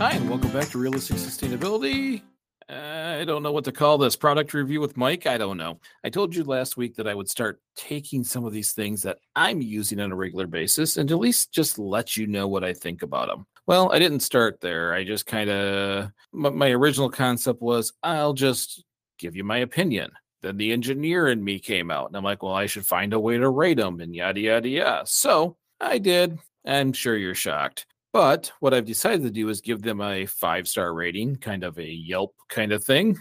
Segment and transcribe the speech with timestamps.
[0.00, 2.22] Hi, and welcome back to Realistic Sustainability.
[2.70, 5.26] I don't know what to call this product review with Mike.
[5.26, 5.78] I don't know.
[6.02, 9.18] I told you last week that I would start taking some of these things that
[9.36, 12.72] I'm using on a regular basis and at least just let you know what I
[12.72, 13.46] think about them.
[13.66, 14.94] Well, I didn't start there.
[14.94, 18.82] I just kind of, my, my original concept was I'll just
[19.18, 20.12] give you my opinion.
[20.40, 23.20] Then the engineer in me came out, and I'm like, well, I should find a
[23.20, 25.02] way to rate them and yada, yada, yada.
[25.04, 26.38] So I did.
[26.64, 27.84] I'm sure you're shocked.
[28.12, 31.78] But what I've decided to do is give them a five star rating, kind of
[31.78, 33.18] a Yelp kind of thing,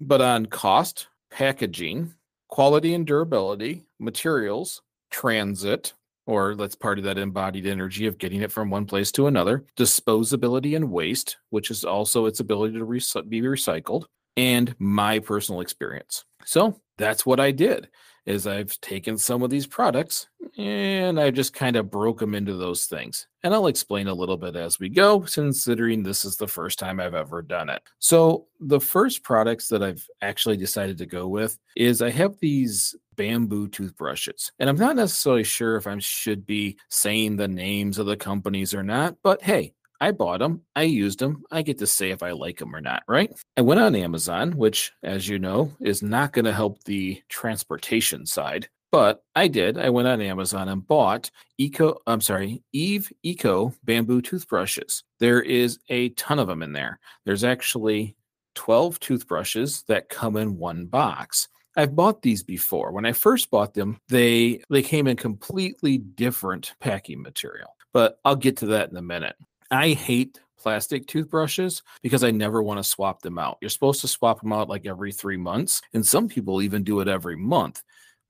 [0.00, 2.12] but on cost, packaging,
[2.48, 5.94] quality and durability, materials, transit,
[6.26, 9.64] or that's part of that embodied energy of getting it from one place to another,
[9.76, 14.04] disposability and waste, which is also its ability to re- be recycled,
[14.36, 16.24] and my personal experience.
[16.44, 17.88] So that's what I did
[18.26, 22.54] is I've taken some of these products and I've just kind of broke them into
[22.54, 23.26] those things.
[23.42, 27.00] And I'll explain a little bit as we go, considering this is the first time
[27.00, 27.82] I've ever done it.
[27.98, 32.94] So, the first products that I've actually decided to go with is I have these
[33.16, 34.52] bamboo toothbrushes.
[34.58, 38.74] And I'm not necessarily sure if I should be saying the names of the companies
[38.74, 42.24] or not, but hey, I bought them, I used them, I get to say if
[42.24, 43.32] I like them or not, right?
[43.56, 48.26] I went on Amazon, which, as you know, is not going to help the transportation
[48.26, 48.68] side.
[48.90, 49.78] But I did.
[49.78, 55.04] I went on Amazon and bought Eco, I'm sorry, Eve Eco bamboo toothbrushes.
[55.20, 56.98] There is a ton of them in there.
[57.24, 58.16] There's actually
[58.56, 61.46] 12 toothbrushes that come in one box.
[61.76, 62.90] I've bought these before.
[62.90, 67.76] When I first bought them, they they came in completely different packing material.
[67.92, 69.36] But I'll get to that in a minute.
[69.72, 73.58] I hate plastic toothbrushes because I never want to swap them out.
[73.60, 77.00] You're supposed to swap them out like every three months, and some people even do
[77.00, 77.82] it every month.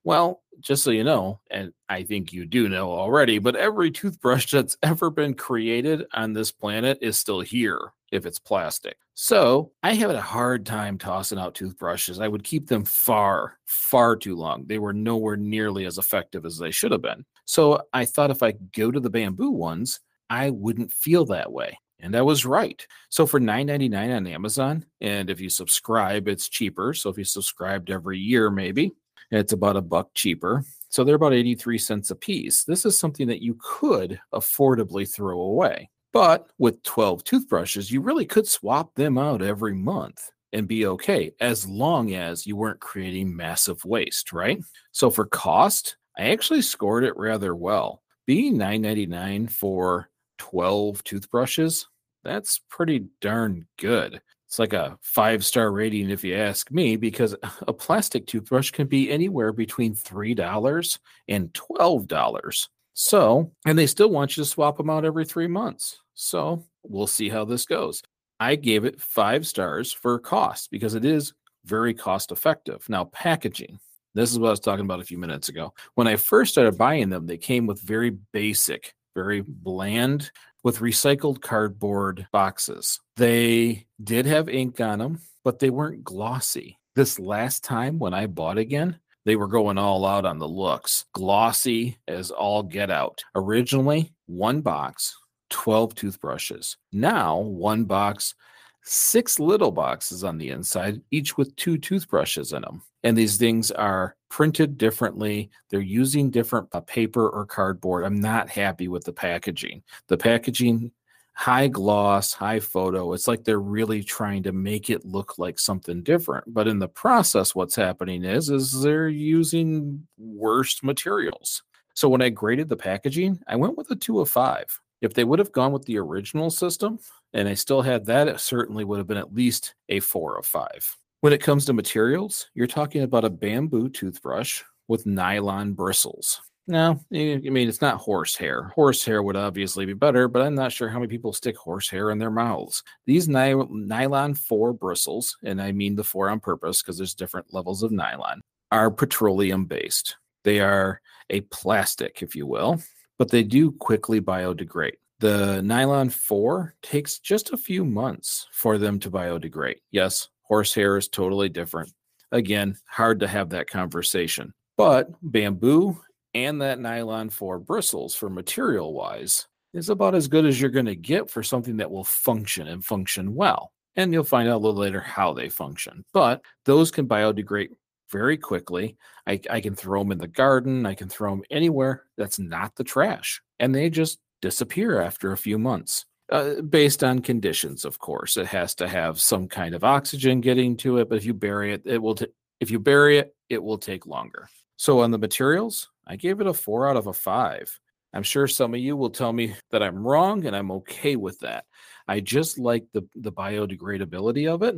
[0.05, 4.51] Well, just so you know, and I think you do know already, but every toothbrush
[4.51, 8.95] that's ever been created on this planet is still here if it's plastic.
[9.15, 12.19] So I have a hard time tossing out toothbrushes.
[12.19, 14.65] I would keep them far, far too long.
[14.65, 17.25] They were nowhere nearly as effective as they should have been.
[17.45, 21.77] So I thought if I go to the bamboo ones, I wouldn't feel that way.
[21.99, 22.85] And I was right.
[23.09, 26.93] So for $9.99 on Amazon, and if you subscribe, it's cheaper.
[26.93, 28.91] So if you subscribed every year, maybe
[29.31, 30.63] it's about a buck cheaper.
[30.89, 32.65] So they're about 83 cents a piece.
[32.65, 35.89] This is something that you could affordably throw away.
[36.11, 41.31] But with 12 toothbrushes, you really could swap them out every month and be okay
[41.39, 44.59] as long as you weren't creating massive waste, right?
[44.91, 48.03] So for cost, I actually scored it rather well.
[48.27, 50.09] Being 9.99 for
[50.43, 51.87] 12 toothbrushes,
[52.25, 54.21] that's pretty darn good.
[54.45, 57.33] It's like a five star rating, if you ask me, because
[57.67, 60.99] a plastic toothbrush can be anywhere between $3
[61.29, 62.67] and $12.
[62.93, 65.99] So, and they still want you to swap them out every three months.
[66.13, 68.03] So, we'll see how this goes.
[68.37, 71.33] I gave it five stars for cost because it is
[71.63, 72.87] very cost effective.
[72.89, 73.79] Now, packaging.
[74.13, 75.73] This is what I was talking about a few minutes ago.
[75.95, 80.31] When I first started buying them, they came with very basic, very bland
[80.63, 82.99] with recycled cardboard boxes.
[83.17, 86.79] They did have ink on them, but they weren't glossy.
[86.95, 91.05] This last time when I bought again, they were going all out on the looks.
[91.13, 93.23] Glossy as all get out.
[93.35, 95.17] Originally, one box,
[95.49, 96.77] 12 toothbrushes.
[96.91, 98.35] Now, one box,
[98.83, 102.81] six little boxes on the inside, each with two toothbrushes in them.
[103.03, 105.49] And these things are printed differently.
[105.69, 108.05] They're using different paper or cardboard.
[108.05, 109.83] I'm not happy with the packaging.
[110.07, 110.91] The packaging,
[111.33, 113.13] high gloss, high photo.
[113.13, 116.53] It's like they're really trying to make it look like something different.
[116.53, 121.63] But in the process, what's happening is, is they're using worst materials.
[121.95, 124.65] So when I graded the packaging, I went with a two of five.
[125.01, 126.97] If they would have gone with the original system
[127.33, 130.45] and I still had that, it certainly would have been at least a four of
[130.45, 130.95] five.
[131.21, 136.41] When it comes to materials, you're talking about a bamboo toothbrush with nylon bristles.
[136.65, 138.71] Now, I mean, it's not horsehair.
[138.75, 142.19] Horsehair would obviously be better, but I'm not sure how many people stick horsehair in
[142.19, 142.83] their mouths.
[143.05, 147.53] These ny- nylon four bristles, and I mean the four on purpose because there's different
[147.53, 148.41] levels of nylon,
[148.71, 150.15] are petroleum based.
[150.45, 152.81] They are a plastic, if you will,
[153.17, 154.97] but they do quickly biodegrade.
[155.19, 159.77] The nylon 4 takes just a few months for them to biodegrade.
[159.91, 161.91] Yes, horsehair is totally different.
[162.31, 164.53] Again, hard to have that conversation.
[164.75, 166.01] But bamboo
[166.33, 170.85] and that nylon 4 bristles for material wise is about as good as you're going
[170.85, 173.71] to get for something that will function and function well.
[173.95, 176.03] And you'll find out a little later how they function.
[176.13, 177.69] But those can biodegrade
[178.11, 178.97] very quickly.
[179.27, 180.85] I, I can throw them in the garden.
[180.85, 183.41] I can throw them anywhere that's not the trash.
[183.59, 186.05] And they just disappear after a few months.
[186.31, 188.37] uh, based on conditions, of course.
[188.37, 191.73] It has to have some kind of oxygen getting to it, but if you bury
[191.73, 192.15] it, it will.
[192.15, 192.27] T-
[192.59, 194.47] if you bury it, it will take longer.
[194.77, 197.67] So on the materials, I gave it a four out of a five.
[198.13, 201.39] I'm sure some of you will tell me that I'm wrong, and I'm okay with
[201.39, 201.65] that.
[202.07, 204.77] I just like the the biodegradability of it,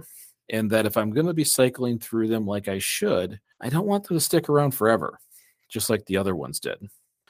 [0.50, 3.88] and that if I'm going to be cycling through them like I should, I don't
[3.88, 5.20] want them to stick around forever,
[5.70, 6.80] just like the other ones did.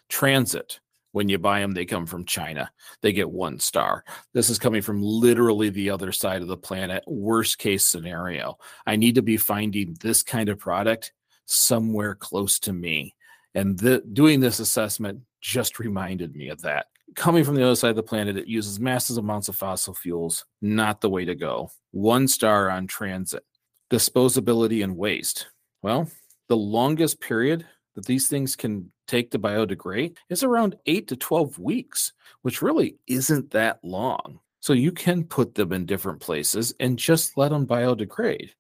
[0.09, 0.79] Transit
[1.15, 2.69] when you buy them, they come from China.
[3.01, 4.03] They get one star.
[4.33, 7.05] This is coming from literally the other side of the planet.
[7.07, 8.57] Worst case scenario.
[8.85, 11.13] I need to be finding this kind of product
[11.45, 13.15] somewhere close to me.
[13.53, 13.79] And
[14.11, 16.87] doing this assessment just reminded me of that.
[17.15, 20.43] Coming from the other side of the planet, it uses massive amounts of fossil fuels.
[20.61, 21.71] Not the way to go.
[21.91, 23.45] One star on transit.
[23.89, 25.47] Disposability and waste.
[25.81, 26.09] Well,
[26.49, 27.65] the longest period
[27.95, 32.97] that these things can take to biodegrade is around eight to 12 weeks, which really
[33.07, 34.39] isn't that long.
[34.59, 38.51] So you can put them in different places and just let them biodegrade.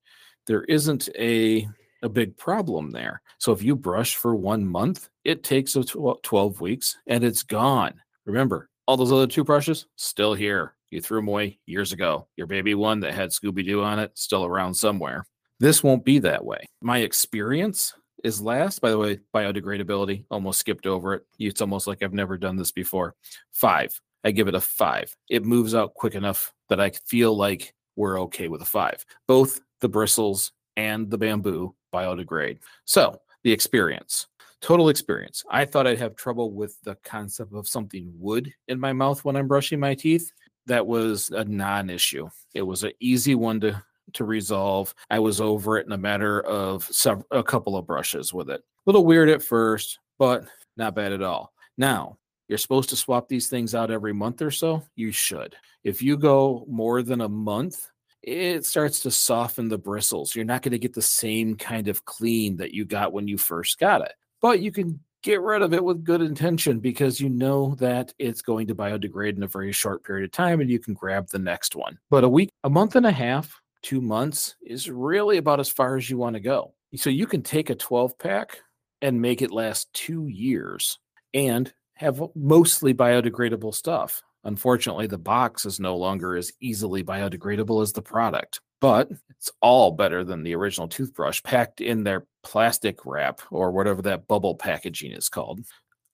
[0.47, 1.67] There isn't a
[2.03, 3.21] a big problem there.
[3.39, 7.95] So if you brush for one month, it takes 12 weeks and it's gone.
[8.25, 10.75] Remember, all those other toothbrushes still here.
[10.91, 12.27] You threw them away years ago.
[12.35, 15.25] Your baby one that had Scooby Doo on it still around somewhere.
[15.59, 16.65] This won't be that way.
[16.81, 17.93] My experience
[18.23, 18.81] is last.
[18.81, 21.25] By the way, biodegradability, almost skipped over it.
[21.39, 23.15] It's almost like I've never done this before.
[23.51, 23.99] Five.
[24.23, 25.15] I give it a five.
[25.29, 29.05] It moves out quick enough that I feel like we're okay with a five.
[29.27, 32.59] Both the bristles and the bamboo biodegrade.
[32.85, 34.27] So the experience,
[34.61, 35.43] total experience.
[35.49, 39.35] I thought I'd have trouble with the concept of something wood in my mouth when
[39.35, 40.31] I'm brushing my teeth.
[40.65, 42.27] That was a non issue.
[42.55, 44.93] It was an easy one to to resolve.
[45.09, 48.61] I was over it in a matter of several, a couple of brushes with it.
[48.61, 50.45] A little weird at first, but
[50.77, 51.53] not bad at all.
[51.77, 52.17] Now,
[52.47, 54.83] you're supposed to swap these things out every month or so.
[54.95, 55.55] You should.
[55.83, 57.87] If you go more than a month,
[58.21, 60.35] it starts to soften the bristles.
[60.35, 63.37] You're not going to get the same kind of clean that you got when you
[63.37, 67.29] first got it, but you can get rid of it with good intention because you
[67.29, 70.77] know that it's going to biodegrade in a very short period of time and you
[70.77, 71.97] can grab the next one.
[72.11, 75.95] But a week, a month and a half two months is really about as far
[75.95, 76.73] as you want to go.
[76.95, 78.59] So you can take a 12 pack
[79.01, 80.97] and make it last two years
[81.35, 84.23] and have mostly biodegradable stuff.
[84.43, 89.91] Unfortunately, the box is no longer as easily biodegradable as the product, but it's all
[89.91, 95.11] better than the original toothbrush packed in their plastic wrap or whatever that bubble packaging
[95.11, 95.59] is called.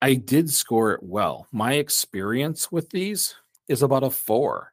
[0.02, 1.46] I did score it well.
[1.52, 3.34] My experience with these
[3.68, 4.71] is about a four.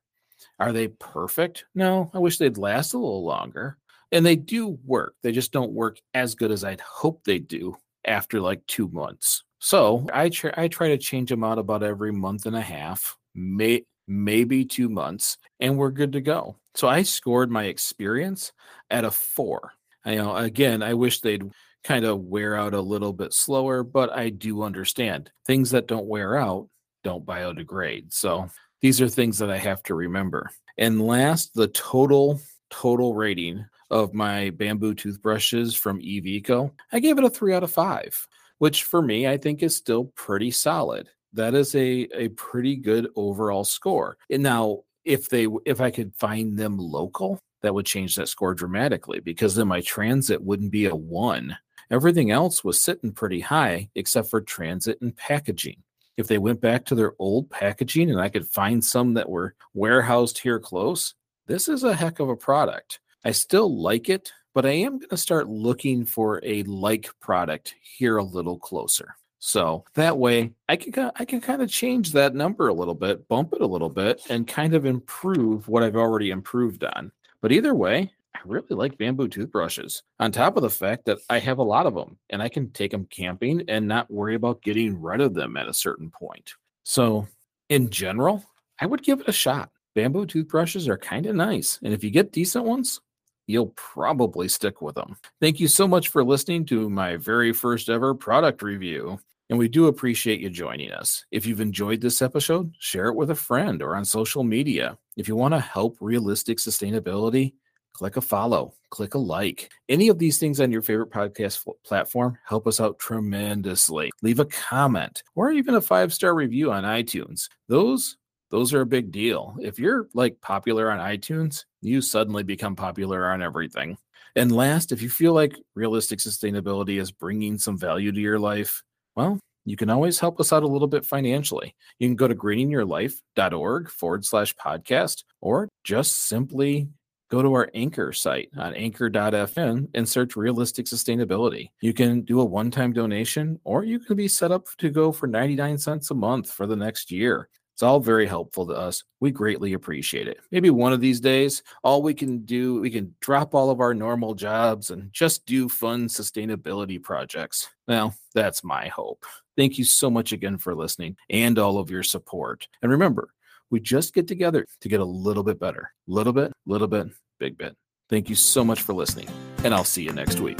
[0.59, 1.65] Are they perfect?
[1.73, 3.77] No, I wish they'd last a little longer.
[4.11, 5.15] And they do work.
[5.21, 9.43] They just don't work as good as I'd hope they do after like two months.
[9.59, 13.17] So I try, I try to change them out about every month and a half,
[13.35, 16.57] may, maybe two months, and we're good to go.
[16.75, 18.51] So I scored my experience
[18.89, 19.73] at a four.
[20.03, 21.43] I, you know, again, I wish they'd
[21.83, 26.07] kind of wear out a little bit slower, but I do understand things that don't
[26.07, 26.69] wear out
[27.03, 28.13] don't biodegrade.
[28.13, 28.49] So
[28.81, 30.49] these are things that I have to remember.
[30.77, 32.39] And last, the total
[32.69, 37.71] total rating of my bamboo toothbrushes from Eveco, I gave it a three out of
[37.71, 38.27] five,
[38.59, 41.09] which for me I think is still pretty solid.
[41.33, 44.17] That is a a pretty good overall score.
[44.29, 48.53] And now, if they if I could find them local, that would change that score
[48.53, 51.57] dramatically because then my transit wouldn't be a one.
[51.91, 55.81] Everything else was sitting pretty high except for transit and packaging
[56.19, 59.55] if they went back to their old packaging and I could find some that were
[59.73, 61.13] warehoused here close,
[61.47, 62.99] this is a heck of a product.
[63.23, 67.73] I still like it, but I am going to start looking for a like product
[67.81, 69.15] here a little closer.
[69.39, 73.25] So that way I can I can kind of change that number a little bit,
[73.29, 77.13] bump it a little bit and kind of improve what I've already improved on.
[77.41, 80.03] But either way, I really like bamboo toothbrushes.
[80.19, 82.71] On top of the fact that I have a lot of them and I can
[82.71, 86.53] take them camping and not worry about getting rid of them at a certain point.
[86.83, 87.27] So,
[87.67, 88.43] in general,
[88.79, 89.71] I would give it a shot.
[89.93, 91.79] Bamboo toothbrushes are kind of nice.
[91.83, 93.01] And if you get decent ones,
[93.47, 95.17] you'll probably stick with them.
[95.41, 99.19] Thank you so much for listening to my very first ever product review.
[99.49, 101.25] And we do appreciate you joining us.
[101.31, 104.97] If you've enjoyed this episode, share it with a friend or on social media.
[105.17, 107.53] If you want to help realistic sustainability,
[107.93, 109.71] click a follow, click a like.
[109.87, 114.11] Any of these things on your favorite podcast platform help us out tremendously.
[114.21, 117.49] Leave a comment or even a five star review on iTunes.
[117.67, 118.17] Those
[118.51, 119.55] those are a big deal.
[119.61, 123.97] If you're like popular on iTunes, you suddenly become popular on everything.
[124.35, 128.83] And last, if you feel like realistic sustainability is bringing some value to your life,
[129.15, 131.75] well, you can always help us out a little bit financially.
[131.99, 136.89] You can go to greeningyourlife.org forward slash podcast or just simply
[137.29, 141.69] go to our Anchor site on anchor.fm and search realistic sustainability.
[141.81, 145.11] You can do a one time donation or you can be set up to go
[145.11, 147.49] for 99 cents a month for the next year.
[147.79, 149.05] It's all very helpful to us.
[149.21, 150.39] We greatly appreciate it.
[150.51, 153.93] Maybe one of these days, all we can do, we can drop all of our
[153.93, 157.69] normal jobs and just do fun sustainability projects.
[157.87, 159.23] Well, that's my hope.
[159.55, 162.67] Thank you so much again for listening and all of your support.
[162.81, 163.29] And remember,
[163.71, 165.91] we just get together to get a little bit better.
[166.07, 167.07] Little bit, little bit,
[167.39, 167.75] big bit.
[168.09, 169.29] Thank you so much for listening,
[169.63, 170.59] and I'll see you next week.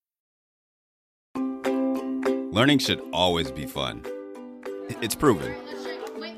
[2.51, 4.03] Learning should always be fun.
[5.01, 5.53] It's proven.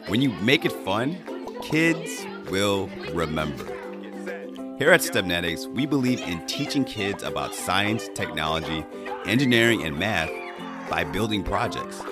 [0.06, 1.18] When you make it fun,
[1.64, 3.66] kids will remember.
[4.78, 8.86] Here at STEMnetics, we believe in teaching kids about science, technology,
[9.26, 10.30] engineering, and math
[10.88, 12.04] by building projects.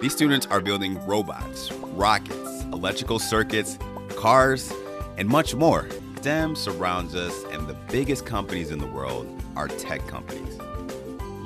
[0.00, 3.78] These students are building robots, rockets, electrical circuits,
[4.16, 4.72] cars,
[5.18, 5.90] and much more.
[6.20, 10.45] STEM surrounds us, and the biggest companies in the world are tech companies.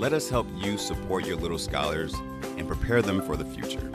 [0.00, 2.14] Let us help you support your little scholars
[2.56, 3.92] and prepare them for the future.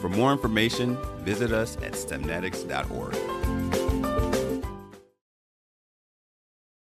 [0.00, 3.39] For more information, visit us at stemnetics.org.